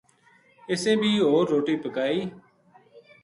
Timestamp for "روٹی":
1.51-1.75